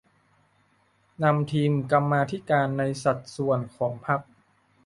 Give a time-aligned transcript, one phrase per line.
[1.23, 4.19] นำทีมกรรมาธิการในสัดส่วนของพรรค